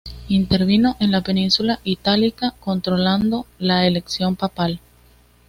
[0.29, 4.79] Intervino en la Península Itálica controlando la elección papal.